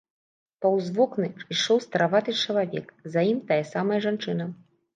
[0.65, 4.53] Паўз вокны ішоў стараваты чалавек, за ім тая самая жанчына.